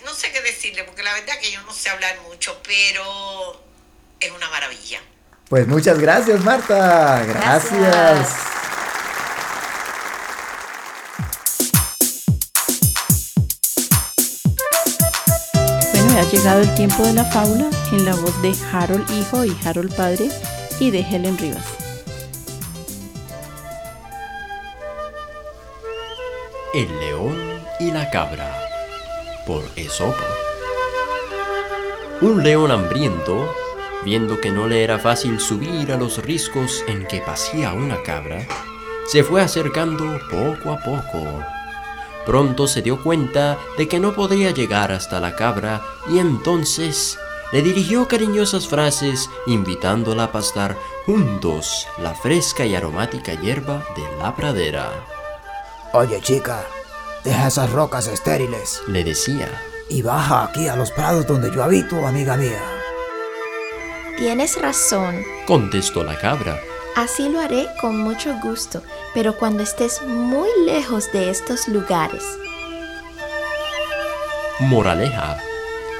[0.04, 3.62] no sé qué decirle, porque la verdad que yo no sé hablar mucho, pero
[4.20, 5.00] es una maravilla.
[5.48, 7.24] Pues muchas gracias, Marta.
[7.24, 8.28] Gracias.
[15.92, 19.56] Bueno, ha llegado el tiempo de la fábula en la voz de Harold Hijo y
[19.64, 20.28] Harold Padre
[20.80, 21.64] y de Helen Rivas.
[26.74, 28.57] El león y la cabra
[29.48, 30.14] por Esopo.
[32.20, 33.50] Un león hambriento,
[34.04, 38.46] viendo que no le era fácil subir a los riscos en que pasía una cabra,
[39.06, 41.42] se fue acercando poco a poco.
[42.26, 47.18] Pronto se dio cuenta de que no podía llegar hasta la cabra y entonces
[47.50, 50.76] le dirigió cariñosas frases invitándola a pastar
[51.06, 54.90] juntos la fresca y aromática hierba de la pradera.
[55.94, 56.66] Oye chica,
[57.24, 59.48] Deja esas rocas estériles, le decía.
[59.88, 62.62] Y baja aquí a los prados donde yo habito, amiga mía.
[64.16, 66.60] Tienes razón, contestó la cabra.
[66.96, 68.82] Así lo haré con mucho gusto,
[69.14, 72.24] pero cuando estés muy lejos de estos lugares.
[74.60, 75.38] Moraleja.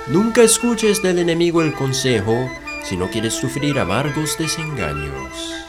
[0.09, 2.51] Nunca escuches del enemigo el consejo
[2.83, 5.68] si no quieres sufrir amargos desengaños.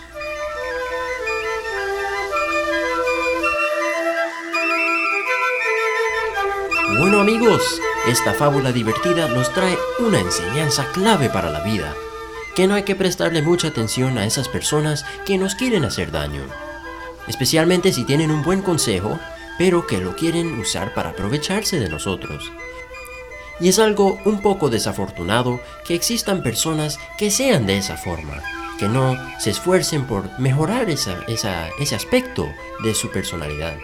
[7.20, 11.94] Bueno amigos, esta fábula divertida nos trae una enseñanza clave para la vida,
[12.56, 16.44] que no hay que prestarle mucha atención a esas personas que nos quieren hacer daño,
[17.28, 19.20] especialmente si tienen un buen consejo,
[19.58, 22.54] pero que lo quieren usar para aprovecharse de nosotros.
[23.60, 28.42] Y es algo un poco desafortunado que existan personas que sean de esa forma,
[28.80, 32.48] que no se esfuercen por mejorar ese aspecto
[32.82, 33.78] de su personalidad.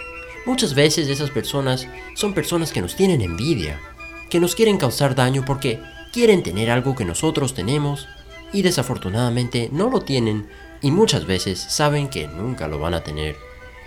[0.46, 3.80] Muchas veces esas personas son personas que nos tienen envidia,
[4.30, 5.82] que nos quieren causar daño porque
[6.14, 8.08] quieren tener algo que nosotros tenemos
[8.54, 10.48] y desafortunadamente no lo tienen
[10.82, 13.36] y muchas veces saben que nunca lo van a tener.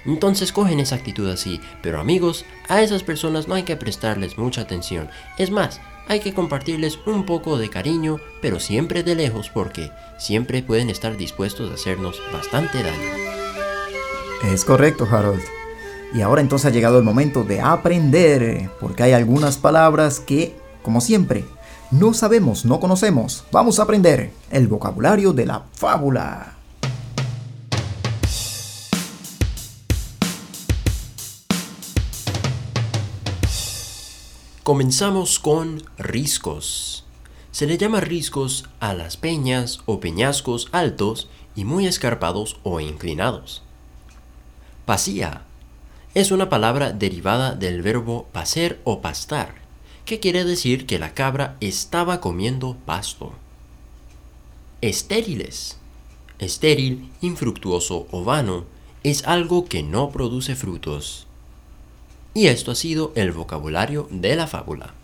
[0.04, 4.62] Entonces cogen esa actitud así, pero amigos, a esas personas no hay que prestarles mucha
[4.62, 5.08] atención.
[5.38, 10.62] Es más, hay que compartirles un poco de cariño, pero siempre de lejos porque siempre
[10.62, 13.12] pueden estar dispuestos a hacernos bastante daño.
[14.44, 15.57] Es correcto, Harold.
[16.14, 21.02] Y ahora entonces ha llegado el momento de aprender, porque hay algunas palabras que, como
[21.02, 21.44] siempre,
[21.90, 23.44] no sabemos, no conocemos.
[23.52, 26.54] Vamos a aprender el vocabulario de la fábula.
[34.62, 37.06] Comenzamos con riscos.
[37.52, 43.62] Se le llama riscos a las peñas o peñascos altos y muy escarpados o inclinados.
[44.84, 45.47] Pasía
[46.14, 49.54] es una palabra derivada del verbo pacer o pastar,
[50.04, 53.32] que quiere decir que la cabra estaba comiendo pasto.
[54.80, 55.76] Estériles.
[56.38, 58.64] Estéril, infructuoso o vano
[59.02, 61.26] es algo que no produce frutos.
[62.32, 64.94] Y esto ha sido el vocabulario de la fábula.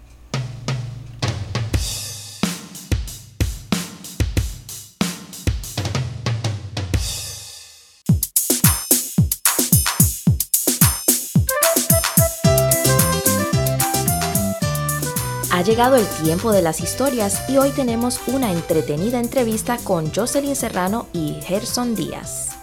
[15.63, 21.07] Llegado el tiempo de las historias y hoy tenemos una entretenida entrevista con Jocelyn Serrano
[21.13, 22.57] y Gerson Díaz.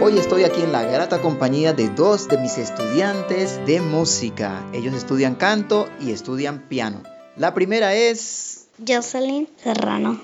[0.00, 4.68] Hoy estoy aquí en la grata compañía de dos de mis estudiantes de música.
[4.72, 7.02] Ellos estudian canto y estudian piano.
[7.36, 8.66] La primera es...
[8.84, 10.20] Jocelyn Serrano.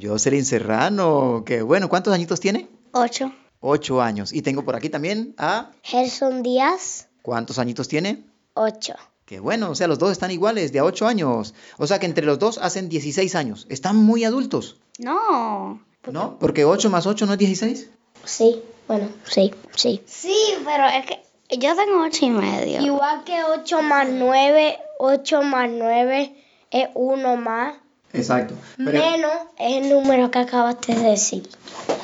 [0.00, 1.88] Jocelyn Serrano, qué bueno.
[1.88, 2.68] ¿Cuántos añitos tiene?
[2.92, 3.32] Ocho.
[3.62, 4.32] Ocho años.
[4.32, 5.70] Y tengo por aquí también a...
[5.82, 7.08] Gerson Díaz.
[7.22, 8.24] ¿Cuántos añitos tiene?
[8.54, 8.94] Ocho.
[9.24, 11.54] Qué bueno, o sea, los dos están iguales, de a 8 años.
[11.78, 13.66] O sea que entre los dos hacen 16 años.
[13.70, 15.80] Están muy adultos, No.
[16.10, 16.38] ¿no?
[16.38, 17.88] Porque 8 más 8 no es 16.
[18.24, 20.02] Sí, bueno, sí, sí.
[20.06, 22.80] Sí, pero es que yo tengo ocho y medio.
[22.82, 26.34] Igual que ocho más nueve, ocho más nueve
[26.70, 27.74] es uno más.
[28.12, 28.54] Exacto.
[28.76, 31.48] Pero- Menos es el número que acabaste de decir.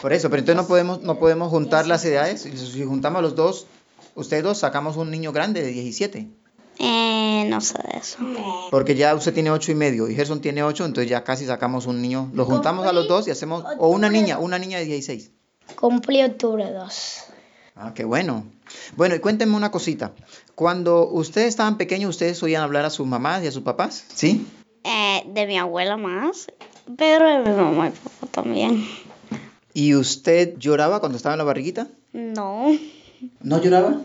[0.00, 2.42] por eso, pero entonces no podemos, no podemos juntar las edades.
[2.42, 3.66] Si juntamos a los dos,
[4.14, 6.28] ustedes dos sacamos un niño grande de 17.
[6.80, 8.18] Eh, no sé de eso.
[8.70, 11.86] Porque ya usted tiene 8 y medio y Gerson tiene 8, entonces ya casi sacamos
[11.86, 12.30] un niño.
[12.34, 15.32] Lo juntamos a los dos y hacemos, o una niña, una niña de 16.
[15.74, 17.18] Cumplí octubre 2.
[17.76, 18.44] Ah, qué bueno.
[18.96, 20.12] Bueno, y cuéntenme una cosita.
[20.54, 24.04] Cuando ustedes estaban pequeños, ¿ustedes oían hablar a sus mamás y a sus papás?
[24.14, 24.46] ¿Sí?
[24.84, 26.46] Eh, de mi abuela más,
[26.96, 28.86] pero de mi mamá y papá también.
[29.74, 31.88] ¿Y usted lloraba cuando estaba en la barriguita?
[32.12, 32.76] No.
[33.42, 34.00] ¿No lloraba?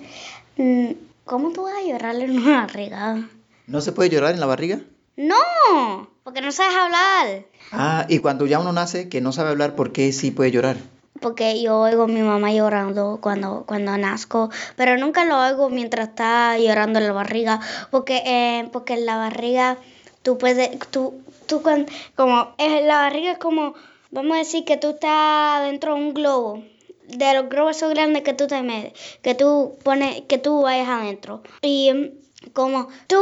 [0.57, 0.91] Mm,
[1.25, 3.27] ¿Cómo tú vas a llorarle en una barriga?
[3.67, 4.79] ¿No se puede llorar en la barriga?
[5.15, 7.45] No, porque no sabes hablar.
[7.71, 10.77] Ah, y cuando ya uno nace que no sabe hablar, ¿por qué sí puede llorar?
[11.21, 16.09] Porque yo oigo a mi mamá llorando cuando, cuando nazco, pero nunca lo oigo mientras
[16.09, 17.61] está llorando en la barriga,
[17.91, 19.77] porque, eh, porque en la barriga
[20.23, 21.85] tú puedes, tú, tú cuan-
[22.15, 23.75] como, en la barriga es como,
[24.11, 26.63] vamos a decir que tú estás dentro de un globo,
[27.07, 30.87] de los globos esos grandes que tú te metes, que tú pones, que tú vayas
[30.89, 31.43] adentro.
[31.61, 32.11] Y
[32.53, 33.17] como tú,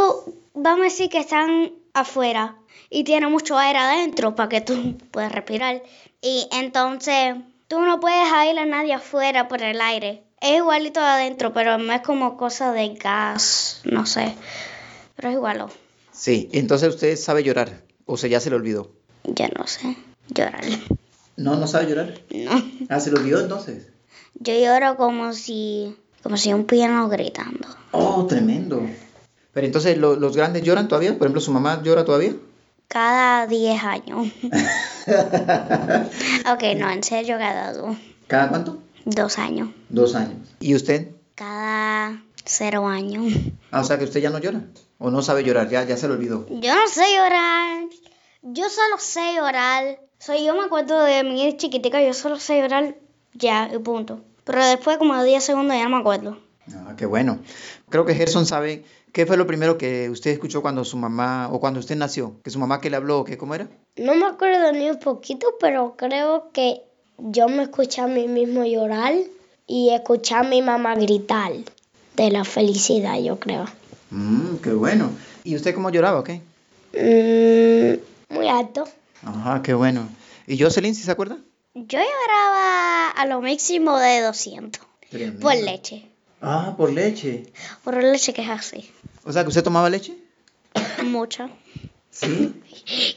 [0.54, 2.56] vamos a decir que están afuera
[2.90, 5.82] y tiene mucho aire adentro para que tú puedas respirar.
[6.22, 7.36] Y entonces
[7.68, 10.24] tú no puedes ir a nadie afuera por el aire.
[10.40, 14.34] Es igualito adentro, pero no es como cosa de gas, no sé.
[15.16, 15.66] Pero es igual.
[16.22, 18.92] Sí, entonces usted sabe llorar, o sea, ya se le olvidó.
[19.24, 19.98] Yo no sé
[20.30, 20.64] llorar.
[21.36, 22.14] No, no sabe llorar.
[22.30, 22.52] No.
[22.90, 23.88] Ah, se le olvidó entonces.
[24.36, 27.68] Yo lloro como si, como si un piano gritando.
[27.90, 28.84] Oh, tremendo.
[29.52, 31.18] Pero entonces, ¿lo- ¿los grandes lloran todavía?
[31.18, 32.36] Por ejemplo, ¿su mamá llora todavía?
[32.88, 34.28] Cada 10 años.
[36.54, 37.98] ok, no, en serio, cada dos.
[38.28, 38.78] ¿Cada cuánto?
[39.06, 39.70] Dos años.
[39.90, 40.38] Dos años.
[40.60, 41.08] ¿Y usted?
[41.34, 43.34] Cada cero años.
[43.72, 44.62] Ah, o sea que usted ya no llora.
[45.04, 46.46] O no sabe llorar, ya, ya se le olvidó.
[46.48, 47.86] Yo no sé llorar.
[48.44, 50.00] Yo solo sé llorar.
[50.20, 52.96] Soy yo me acuerdo de mi chiquitica, yo solo sé llorar
[53.34, 54.22] ya y punto.
[54.44, 56.38] Pero después como de 10 segundos ya no me acuerdo.
[56.76, 57.40] Ah, qué bueno.
[57.90, 61.60] Creo que Gerson sabe qué fue lo primero que usted escuchó cuando su mamá, o
[61.60, 62.40] cuando usted nació.
[62.44, 63.70] Que su mamá que le habló, que cómo era.
[63.96, 66.84] No me acuerdo ni un poquito, pero creo que
[67.18, 69.16] yo me escuché a mí mismo llorar
[69.66, 71.54] y escuché a mi mamá gritar
[72.16, 73.66] de la felicidad, yo creo.
[74.12, 75.12] Mmm, qué bueno.
[75.44, 76.42] ¿Y usted cómo lloraba, o qué?
[76.94, 78.84] Mm, muy alto.
[79.24, 80.08] Ajá, qué bueno.
[80.48, 81.38] ¿Y Jocelyn, si se acuerda?
[81.74, 84.82] Yo lloraba a lo máximo de 200
[85.42, 86.06] por leche.
[86.42, 87.46] Ah, por leche.
[87.84, 88.90] Por leche que es así.
[89.24, 90.16] O sea, que usted tomaba leche.
[91.04, 91.50] Mucha.
[92.12, 92.54] Sí.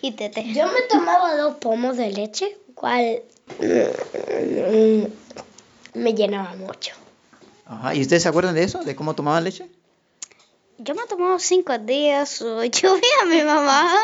[0.03, 0.53] Y tete.
[0.53, 3.23] Yo me tomaba dos pomos de leche, cual
[3.59, 5.05] mm,
[5.99, 6.95] me llenaba mucho.
[7.67, 7.95] Ajá.
[7.95, 8.85] ¿Y ustedes se acuerdan de eso?
[8.85, 9.67] ¿De cómo tomaban leche?
[10.79, 13.95] Yo me tomaba cinco días, yo vi a mi mamá,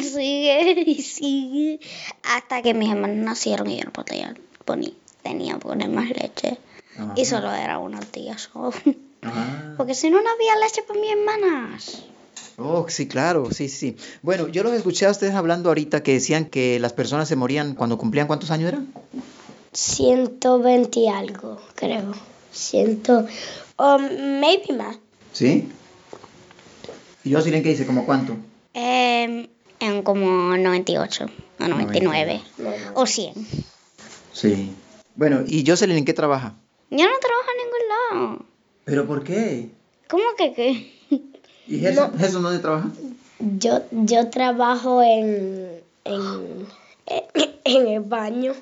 [0.00, 1.80] sigue y sigue,
[2.22, 4.92] hasta que mis hermanos nacieron y yo no podía poner,
[5.22, 6.58] tenía que poner más leche.
[6.96, 7.12] Ajá.
[7.16, 8.50] Y solo era unos días.
[8.54, 8.70] oh.
[9.22, 9.74] Ah.
[9.76, 12.04] Porque si no, no había leche para mis hermanas.
[12.58, 13.96] Oh, sí, claro, sí, sí.
[14.22, 17.74] Bueno, yo los escuché a ustedes hablando ahorita que decían que las personas se morían
[17.74, 18.92] cuando cumplían cuántos años eran.
[19.72, 22.14] 120 y algo, creo.
[22.52, 23.26] Ciento,
[23.76, 24.98] o maybe más.
[25.32, 25.68] ¿Sí?
[27.26, 27.86] ¿Y qué dice?
[27.86, 28.36] ¿Cómo cuánto?
[28.72, 29.48] Em,
[29.80, 31.26] en como 98
[31.58, 32.40] o 99
[32.94, 33.34] o 100.
[34.32, 34.72] Sí.
[35.16, 36.54] Bueno, ¿y Jocelyn en qué trabaja?
[36.90, 38.46] Yo no trabajo en ningún lado.
[38.84, 39.70] ¿Pero por qué?
[40.08, 40.92] ¿Cómo que qué?
[41.66, 42.90] ¿Y Gerson, Gerson dónde trabaja?
[43.40, 46.66] Yo, yo trabajo en, en,
[47.64, 48.54] en el baño.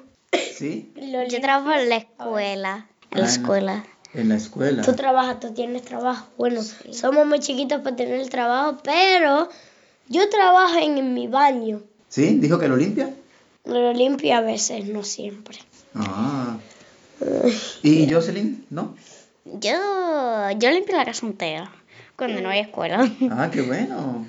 [0.56, 0.90] Sí.
[1.28, 2.86] Yo trabajo en la escuela.
[3.10, 3.28] En la Ah.
[3.30, 3.84] escuela.
[4.14, 4.82] En la escuela.
[4.82, 6.26] Tú trabajas, tú tienes trabajo.
[6.38, 9.48] Bueno, somos muy chiquitos para tener el trabajo, pero
[10.08, 11.82] yo trabajo en, mi baño.
[12.08, 12.38] ¿Sí?
[12.38, 13.12] ¿Dijo que lo limpia?
[13.64, 15.58] Lo limpio a veces, no siempre.
[15.94, 16.58] Ah.
[17.82, 18.64] ¿Y Jocelyn?
[18.70, 18.94] ¿No?
[19.44, 21.70] Yo, yo limpio la casa entera
[22.16, 23.10] cuando no hay escuela.
[23.30, 24.26] Ah, qué bueno.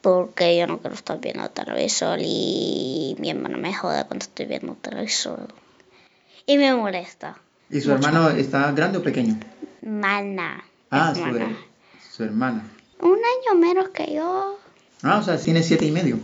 [0.00, 4.74] Porque yo no quiero estar viendo televisor y mi hermano me jode cuando estoy viendo
[4.74, 5.52] televisor.
[6.46, 7.36] Y me molesta.
[7.70, 9.38] ¿Y su hermano está grande o pequeño?
[9.82, 10.64] Mana.
[10.90, 11.56] Ah, su, hermana.
[12.12, 12.64] su hermana.
[13.00, 14.58] Un año menos que yo.
[15.02, 16.18] Ah, o sea, tiene siete y medio.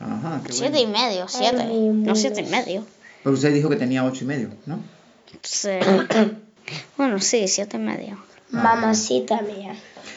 [0.00, 0.88] Ajá, qué Siete bueno.
[0.90, 1.64] y medio, siete.
[1.66, 2.86] no siete y medio.
[3.24, 4.78] Pero usted dijo que tenía ocho y medio, ¿no?
[5.42, 5.70] Sí.
[6.96, 8.18] bueno, sí, siete y medio.
[8.50, 9.74] Mamacita mía.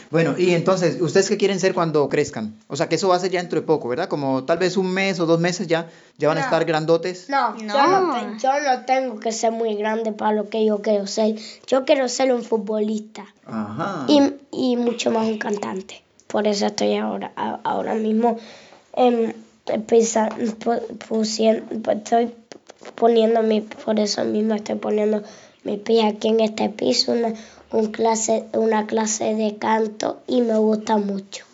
[0.10, 2.54] Bueno, y entonces, ¿ustedes qué quieren ser cuando crezcan?
[2.68, 4.10] O sea, que eso va a ser ya dentro de poco, ¿verdad?
[4.10, 6.46] Como tal vez un mes o dos meses ya, ya van a No.
[6.48, 7.30] estar grandotes.
[7.30, 10.82] No, Yo, no te- yo no tengo que ser muy grande para lo que yo
[10.82, 11.36] quiero ser.
[11.66, 14.06] Yo quiero ser un futbolista Ajá.
[14.10, 16.02] y, y mucho más un cantante.
[16.28, 18.38] Por eso estoy ahora, a- ahora mismo
[18.98, 19.32] em,
[19.88, 22.34] pisa- pu- pusien- pu- estoy
[22.96, 25.24] poniendo mi, por eso mismo estoy poniendo
[25.64, 27.34] mi pie aquí en este piso, una,
[27.72, 31.46] un clase, una clase de canto y me gusta mucho.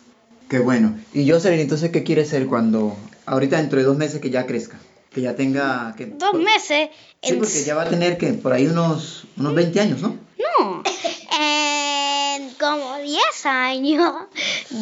[0.48, 0.96] Qué bueno.
[1.12, 2.96] Y Jocelyn, entonces, ¿qué quiere ser cuando,
[3.26, 4.78] ahorita dentro de dos meses que ya crezca?
[5.10, 5.94] Que ya tenga...
[5.96, 6.90] Que, Dos meses.
[7.22, 10.16] Sí, en- porque ya va a tener que por ahí unos, unos 20 años, ¿no?
[10.58, 10.82] No.
[11.40, 14.12] En como 10 años,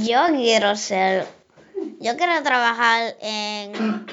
[0.05, 1.27] yo quiero ser.
[2.01, 4.07] Yo quiero trabajar en.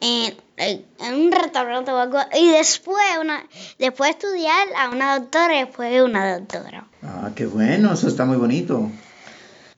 [0.00, 2.18] En, en- en un restaurante o algo.
[2.38, 3.46] Y después, una,
[3.78, 6.86] después estudiar a una doctora y después una doctora.
[7.02, 8.90] Ah, qué bueno, eso está muy bonito.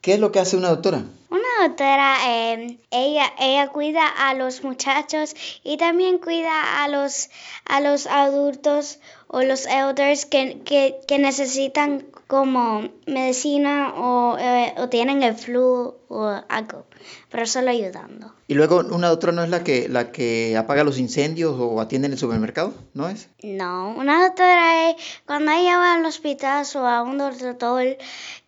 [0.01, 1.03] ¿Qué es lo que hace una doctora?
[1.33, 7.31] Una doctora, eh, ella, ella cuida a los muchachos y también cuida a los,
[7.65, 8.99] a los adultos
[9.29, 15.95] o los elders que, que, que necesitan como medicina o, eh, o tienen el flu
[16.07, 16.85] o algo,
[17.31, 18.31] pero solo ayudando.
[18.47, 22.05] Y luego, ¿una doctora no es la que, la que apaga los incendios o atiende
[22.05, 22.75] en el supermercado?
[22.93, 23.27] ¿No es?
[23.41, 27.97] No, una doctora es cuando ella va al hospital o a un doctor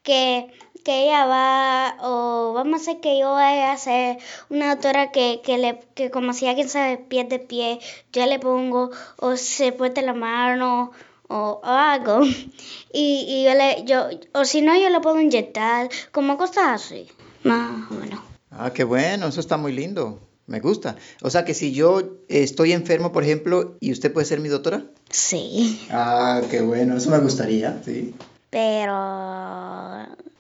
[0.04, 0.54] que,
[0.86, 4.18] que ella va, o vamos a hacer que yo vaya a ser
[4.50, 7.80] una doctora que, que, le, que como si alguien se pierde pie,
[8.14, 10.92] yo le pongo, o se puede la mano,
[11.28, 12.22] o, o algo,
[12.94, 17.08] y, y yo le, yo, o si no, yo le puedo inyectar, como cosas así,
[17.44, 18.20] más o menos.
[18.52, 20.20] Ah, qué bueno, eso está muy lindo.
[20.48, 20.96] Me gusta.
[21.24, 24.84] O sea que si yo estoy enfermo, por ejemplo, y usted puede ser mi doctora.
[25.10, 28.14] Sí, Ah, qué bueno, eso me gustaría, sí.
[28.52, 28.94] pero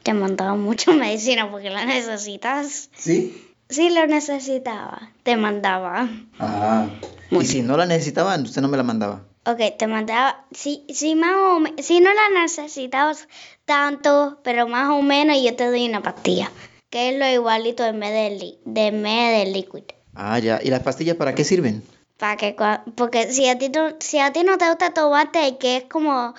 [0.06, 2.90] te mandaba mucho medicina porque la necesitas.
[2.96, 3.42] ¿Sí?
[3.68, 6.08] Sí lo necesitaba, te mandaba.
[6.40, 6.88] Ah.
[7.32, 9.24] Y si no la necesitaba, usted no me la mandaba.
[9.48, 13.28] Ok, te mandaba, si, si, más o me- si no la necesitabas
[13.66, 16.52] tanto, pero más o menos yo te doy una pastilla,
[16.92, 19.84] que es lo igualito en vez de, li- de, de liquid.
[20.14, 20.60] Ah, ya.
[20.64, 21.84] ¿Y las pastillas para qué sirven?
[22.18, 25.58] Para que, cua- porque si a ti no, si a ti no te gusta tomarte,
[25.58, 26.36] que es como,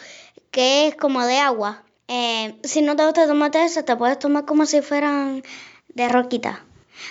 [0.52, 4.44] que es como de agua, eh, si no te gusta tomarte eso, te puedes tomar
[4.44, 5.42] como si fueran
[5.88, 6.64] de roquita.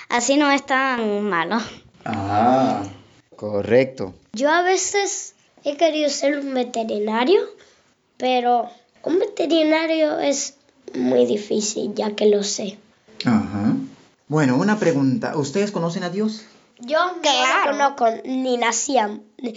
[0.10, 1.58] Así no es tan malo.
[2.06, 2.84] Ah,
[3.36, 4.14] correcto.
[4.34, 5.34] Yo a veces
[5.64, 7.42] he querido ser un veterinario,
[8.18, 8.70] pero
[9.04, 10.56] un veterinario es
[10.94, 12.78] muy difícil, ya que lo sé.
[13.26, 13.74] Ajá.
[14.28, 15.38] Bueno, una pregunta.
[15.38, 16.46] ¿Ustedes conocen a Dios?
[16.80, 17.72] Yo Claro.
[17.74, 19.54] no lo conozco, ni nacíamos, ni,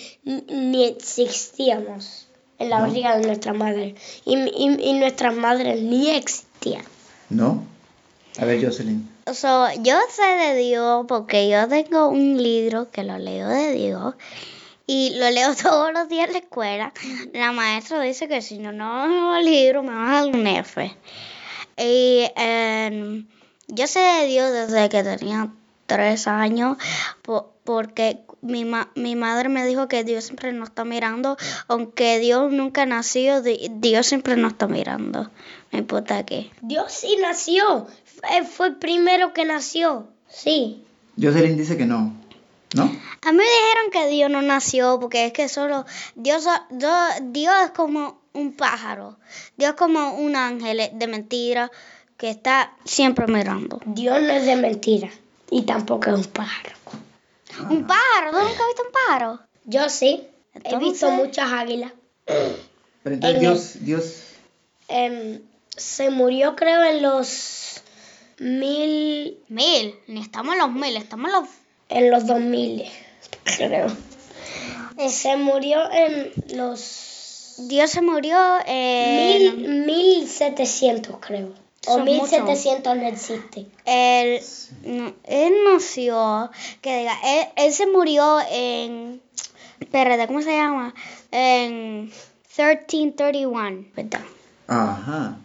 [0.49, 2.28] ni existíamos
[2.59, 3.95] en la barriga de nuestra madre.
[4.25, 6.83] Y, y, y nuestras madres ni existían.
[7.31, 7.63] ¿No?
[8.39, 9.09] A ver, Jocelyn.
[9.33, 14.15] So, yo sé de Dios porque yo tengo un libro que lo leo de Dios
[14.87, 16.93] y lo leo todos los días en la escuela.
[17.33, 20.47] La maestra dice que si no, no leo el libro me va a dar un
[20.47, 20.97] F.
[21.77, 23.27] Y em,
[23.69, 25.51] yo sé de Dios desde que tenía
[25.87, 26.77] tres años
[27.23, 32.19] po- porque mi, ma- mi madre me dijo que Dios siempre nos está mirando, aunque
[32.19, 35.31] Dios nunca nació, di- Dios siempre nos está mirando,
[35.71, 36.51] no importa qué.
[36.63, 37.87] Dios sí nació.
[38.07, 40.07] Fue, fue el primero que nació.
[40.31, 40.83] Sí.
[41.21, 42.15] Jocelyn dice que no.
[42.75, 42.85] ¿No?
[42.85, 45.85] A mí me dijeron que Dios no nació porque es que solo
[46.15, 49.19] Dios, Dios, Dios es como un pájaro,
[49.59, 51.71] Dios es como un ángel de mentira
[52.17, 53.79] que está siempre mirando.
[53.85, 55.11] Dios no es de mentira.
[55.51, 56.78] Y tampoco es un pájaro.
[57.69, 58.31] ¿Un pájaro?
[58.31, 59.41] ¿Tú nunca has visto un pájaro?
[59.65, 60.27] Yo sí.
[60.65, 61.93] He visto muchas águilas.
[62.25, 64.23] Pero entonces En Dios, Dios...
[64.89, 65.41] Em,
[65.77, 67.83] se murió creo en los
[68.39, 71.49] mil, Mil, ni estamos en los mil, estamos en los...
[71.89, 72.85] en los dos mil,
[73.57, 73.89] creo.
[75.09, 79.61] Se murió en los Dios se murió en...
[79.61, 81.53] mil, mil setecientos creo.
[81.89, 82.31] O Son mil muchos.
[82.31, 83.67] setecientos no existe.
[83.85, 84.41] Él,
[84.85, 86.51] no, él nació,
[86.83, 89.21] que diga, él, él se murió en,
[89.81, 90.95] espérate, ¿cómo se llama?
[91.31, 92.11] En
[92.57, 94.21] 1331, ¿verdad?
[94.67, 95.37] Ajá.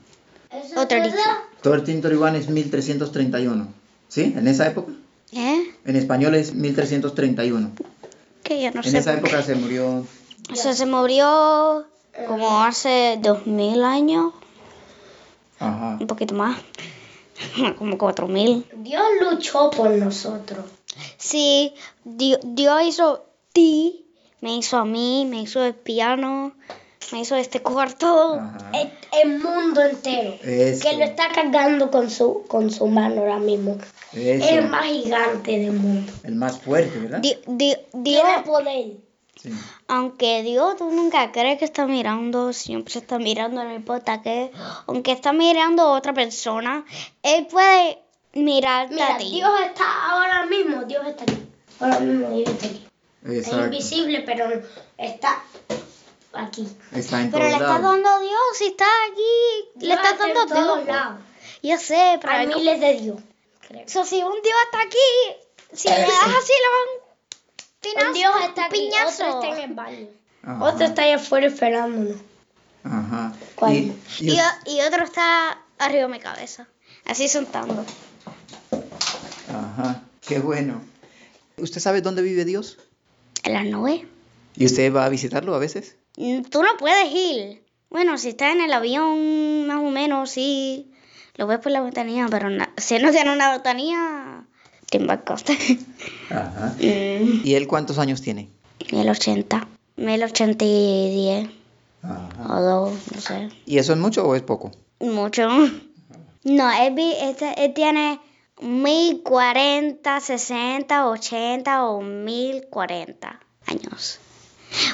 [0.75, 1.15] Otra dicho.
[1.63, 3.67] 1331 es 1331.
[4.09, 4.33] ¿Sí?
[4.35, 4.91] ¿En esa época?
[5.31, 5.63] ¿Eh?
[5.85, 7.71] En español es 1331.
[8.43, 8.97] Que yo no En sé.
[8.97, 9.27] esa por qué.
[9.29, 10.05] época se murió...
[10.51, 11.85] O sea, se murió
[12.27, 14.33] como hace 2000 años,
[15.59, 15.97] Ajá.
[15.99, 16.57] un poquito más,
[17.77, 18.65] como 4000.
[18.77, 20.65] Dios luchó por nosotros.
[21.17, 24.05] Sí, Dios, Dios hizo ti,
[24.41, 26.53] me hizo a mí, me hizo el piano,
[27.11, 28.39] me hizo este cuarto.
[28.73, 28.91] El,
[29.23, 30.35] el mundo entero.
[30.43, 30.87] Eso.
[30.89, 33.77] Que lo está cargando con su, con su mano ahora mismo.
[34.13, 34.47] Eso.
[34.49, 36.11] El más gigante del mundo.
[36.23, 37.19] El más fuerte, ¿verdad?
[37.19, 38.91] Di- di- Dios, Tiene poder.
[39.35, 39.49] Sí.
[39.87, 44.51] aunque Dios tú nunca crees que está mirando, siempre está mirando, no importa qué.
[44.87, 46.85] Aunque está mirando a otra persona,
[47.23, 47.99] Él puede
[48.33, 49.31] mirarte Mira, a ti.
[49.31, 51.43] Dios está ahora mismo, Dios está aquí.
[51.79, 52.87] Ahora mismo Dios está aquí.
[53.25, 54.45] Es invisible, pero
[54.97, 55.43] está
[56.33, 56.67] aquí.
[56.93, 60.41] Está en Pero le estás dando a Dios, si está aquí, le Dios estás dando
[60.41, 60.87] a todos Dios.
[60.87, 61.19] lados.
[61.61, 63.17] Yo sé, pero Hay miles de Dios.
[63.67, 63.83] creo.
[63.87, 64.97] So, si un Dios está aquí,
[65.73, 67.02] si le das así, le van
[68.07, 69.25] Un Dios está aquí, piñazo.
[69.37, 70.07] otro está en el baño.
[70.43, 70.63] Ajá.
[70.63, 72.17] Otro está allá afuera esperándonos.
[72.83, 73.33] Ajá.
[73.55, 73.73] ¿Cuál?
[73.73, 76.67] Y, y- Y, otro está arriba de mi cabeza,
[77.05, 77.85] así sentando.
[79.49, 80.01] Ajá.
[80.27, 80.81] Qué bueno.
[81.57, 82.77] ¿Usted sabe dónde vive Dios?
[83.43, 84.01] En las nubes.
[84.55, 85.95] ¿Y usted va a visitarlo a veces?
[86.17, 87.63] Mm, Tú no puedes ir.
[87.89, 90.91] Bueno, si estás en el avión, más o menos, sí.
[91.35, 94.45] Lo ves por la ventanilla, pero si no tiene una ventanilla,
[94.93, 95.57] te embarcaste.
[96.29, 96.75] Ajá.
[96.79, 98.49] Mm, ¿Y él cuántos años tiene?
[98.91, 99.67] Mil ochenta.
[99.95, 101.49] Mil ochenta y diez.
[102.03, 102.55] Ajá.
[102.55, 103.49] O dos, no sé.
[103.65, 104.69] ¿Y eso es mucho o es poco?
[104.99, 105.49] Mucho.
[106.43, 108.19] No, él, este- él tiene
[108.61, 114.19] mil cuarenta, sesenta, ochenta o mil cuarenta años.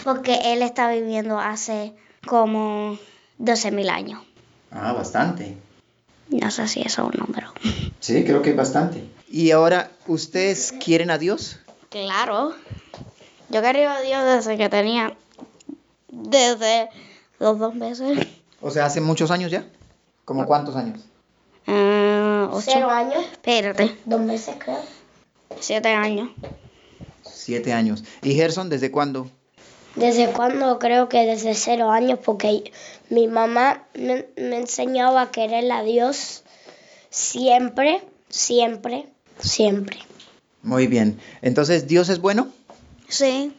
[0.05, 1.93] Porque él está viviendo hace
[2.25, 2.97] como
[3.37, 4.21] doce mil años.
[4.71, 5.57] Ah, bastante.
[6.29, 7.51] No sé si eso es un número.
[7.99, 9.03] Sí, creo que es bastante.
[9.31, 11.59] ¿Y ahora ustedes quieren a Dios?
[11.89, 12.55] Claro.
[13.49, 15.15] Yo quería a Dios desde que tenía.
[16.09, 16.89] Desde
[17.39, 18.27] los dos meses.
[18.61, 19.65] O sea, hace muchos años ya.
[20.25, 20.99] ¿Como cuántos años?
[21.67, 22.69] Ah, ocho.
[22.73, 23.95] Cero años, Espérate.
[24.05, 24.79] dos meses creo.
[25.59, 26.29] Siete años.
[27.23, 28.03] Siete años.
[28.23, 29.29] ¿Y Gerson, desde cuándo?
[29.95, 30.77] ¿Desde cuándo?
[30.79, 32.71] Creo que desde cero años, porque
[33.09, 36.43] mi mamá me, me enseñaba a querer a Dios
[37.09, 39.07] siempre, siempre,
[39.39, 39.99] siempre.
[40.61, 41.19] Muy bien.
[41.41, 42.49] Entonces, ¿Dios es bueno?
[43.07, 43.53] Sí.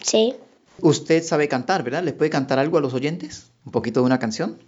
[0.00, 0.34] ¿Sí?
[0.80, 2.02] Usted sabe cantar, ¿verdad?
[2.02, 3.50] ¿Le puede cantar algo a los oyentes?
[3.64, 4.58] ¿Un poquito de una canción?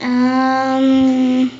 [0.00, 1.50] Am,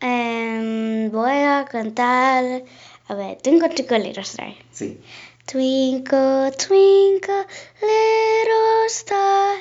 [0.00, 2.64] em, voy a cantar.
[3.08, 4.54] A ver, Twinkle Twinkle Little Star.
[4.72, 5.00] Sí.
[5.46, 7.46] Twinkle, twinkle,
[7.80, 9.56] little star,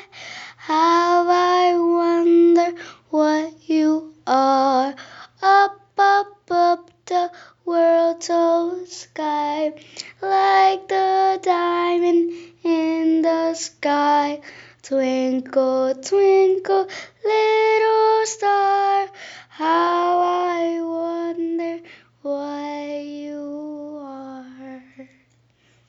[0.58, 2.76] how I wonder
[3.10, 4.94] what you are.
[5.42, 7.32] Up, up, up the
[7.68, 9.74] world's old sky,
[10.22, 12.32] like the diamond
[12.64, 14.40] in the sky.
[14.82, 16.88] Twinkle, twinkle,
[17.26, 19.10] little star,
[19.50, 21.82] how I wonder
[22.22, 25.10] what you are.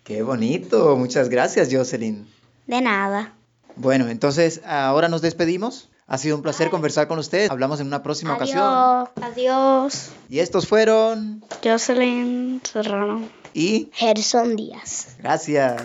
[0.02, 0.96] Qué bonito.
[0.96, 2.26] Muchas gracias, Jocelyn.
[2.66, 3.34] De nada.
[3.76, 5.88] Bueno, entonces ahora nos despedimos.
[6.10, 7.50] Ha sido un placer conversar con usted.
[7.50, 8.62] Hablamos en una próxima ocasión.
[8.62, 9.10] Adiós.
[9.20, 10.10] Adiós.
[10.30, 11.44] Y estos fueron...
[11.62, 13.28] Jocelyn Serrano.
[13.52, 13.90] Y...
[13.92, 15.16] Gerson Díaz.
[15.18, 15.82] Gracias.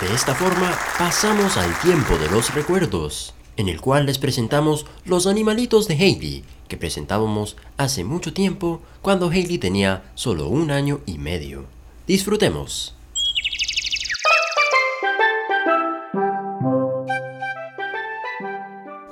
[0.00, 5.28] De esta forma pasamos al tiempo de los recuerdos, en el cual les presentamos los
[5.28, 11.18] animalitos de Hailey, que presentábamos hace mucho tiempo cuando Hailey tenía solo un año y
[11.18, 11.66] medio.
[12.08, 12.95] Disfrutemos.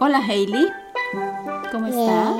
[0.06, 0.66] Hola Hailey,
[1.72, 2.36] ¿cómo está?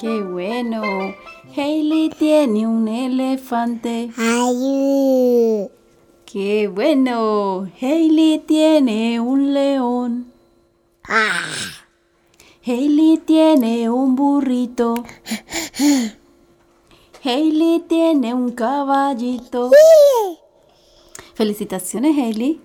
[0.00, 1.12] Qué bueno.
[1.56, 4.12] Hailey tiene un elefante.
[6.24, 7.68] Qué bueno.
[7.80, 10.32] Hailey tiene un león.
[12.64, 15.02] Hailey tiene un burrito.
[17.24, 19.72] Hailey tiene un caballito.
[21.34, 22.60] Felicitaciones, Hailey.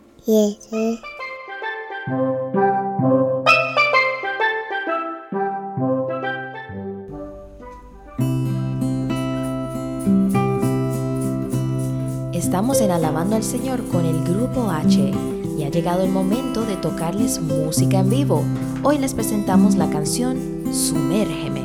[12.68, 15.14] Estamos en Alabando al Señor con el Grupo H
[15.58, 18.44] y ha llegado el momento de tocarles música en vivo.
[18.84, 21.62] Hoy les presentamos la canción Sumérgeme.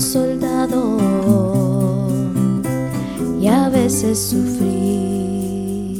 [0.00, 0.98] Soldado
[3.40, 5.98] y a veces sufrí.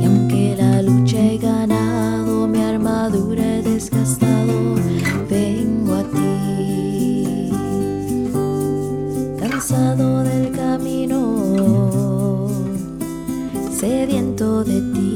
[0.00, 4.74] Y aunque la lucha he ganado, mi armadura he desgastado,
[5.30, 7.50] vengo a ti.
[9.38, 12.48] Cansado del camino,
[13.70, 15.12] sediento de ti.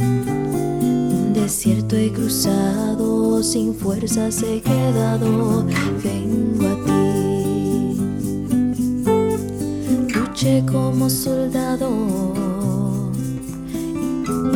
[0.00, 3.07] Un desierto he cruzado,
[3.42, 5.64] sin fuerzas he quedado,
[6.02, 7.96] vengo a ti.
[10.12, 12.34] Luché como soldado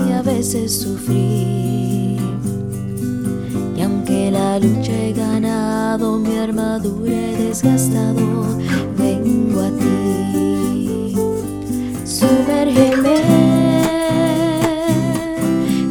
[0.06, 2.18] y a veces sufrí.
[3.76, 8.56] Y aunque la lucha he ganado, mi armadura he desgastado,
[8.98, 11.14] vengo a ti.
[12.04, 13.22] Sumérgeme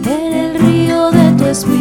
[0.05, 1.80] en el río de tu espíritu.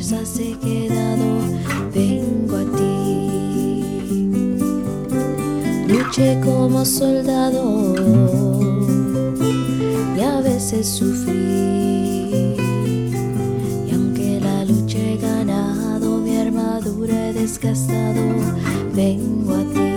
[0.00, 1.40] fuerzas quedado,
[1.94, 3.30] vengo a ti.
[5.88, 7.94] Luché como soldado
[10.16, 12.56] y a veces sufrí.
[13.86, 18.22] Y aunque la lucha he ganado, mi armadura he desgastado,
[18.94, 19.89] vengo a ti.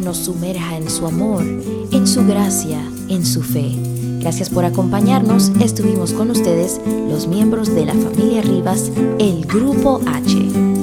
[0.00, 3.72] Nos sumerja en su amor, en su gracia, en su fe.
[4.20, 5.50] Gracias por acompañarnos.
[5.60, 10.36] Estuvimos con ustedes los miembros de la familia Rivas, el Grupo H.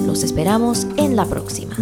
[0.05, 1.75] Los esperamos en la próxima.